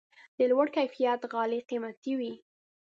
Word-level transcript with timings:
د 0.37 0.39
لوړ 0.51 0.67
کیفیت 0.75 1.21
غالۍ 1.31 1.61
قیمتي 1.69 2.13
وي. 2.19 2.33